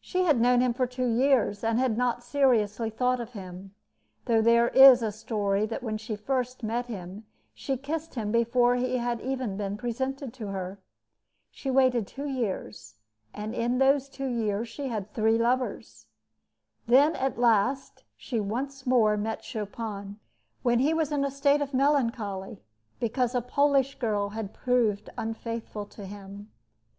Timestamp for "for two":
0.72-1.06